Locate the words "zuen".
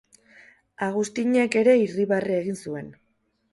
2.67-2.93